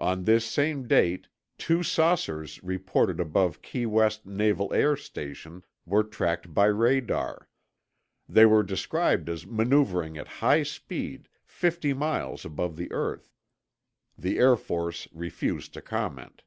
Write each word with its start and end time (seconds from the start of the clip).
On 0.00 0.24
this 0.24 0.44
same 0.44 0.88
date, 0.88 1.28
two 1.56 1.84
saucers 1.84 2.60
reported 2.64 3.20
above 3.20 3.62
Key 3.62 3.86
West 3.86 4.26
Naval 4.26 4.74
Air 4.74 4.96
Station 4.96 5.62
were 5.86 6.02
tracked 6.02 6.52
by 6.52 6.64
radar; 6.66 7.48
they 8.28 8.44
were 8.44 8.64
described 8.64 9.28
as 9.28 9.46
maneuvering 9.46 10.18
at 10.18 10.26
high 10.42 10.64
speed 10.64 11.28
fifty 11.44 11.94
miles 11.94 12.44
above 12.44 12.74
the 12.74 12.90
earth. 12.90 13.36
The 14.18 14.36
Air 14.40 14.56
Force 14.56 15.06
refused 15.12 15.74
to 15.74 15.80
comment. 15.80 16.42